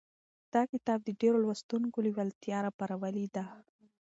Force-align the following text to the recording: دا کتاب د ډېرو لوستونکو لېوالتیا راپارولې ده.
دا 0.53 0.61
کتاب 0.71 0.99
د 1.03 1.09
ډېرو 1.21 1.37
لوستونکو 1.43 1.97
لېوالتیا 2.05 2.57
راپارولې 2.65 3.25
ده. 3.35 3.45